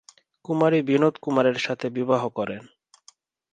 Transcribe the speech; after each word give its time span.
কুমারী 0.45 0.79
বিনোদ 0.81 1.15
কুমারের 1.21 1.57
সাথে 1.57 1.87
বিবাহ 1.89 2.21
করেন। 2.29 2.63